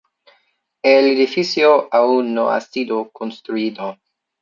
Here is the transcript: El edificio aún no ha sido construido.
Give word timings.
El 0.81 1.05
edificio 1.09 1.87
aún 1.93 2.33
no 2.33 2.49
ha 2.49 2.59
sido 2.59 3.11
construido. 3.11 3.99